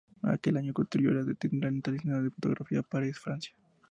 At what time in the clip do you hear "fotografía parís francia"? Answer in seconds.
2.31-3.53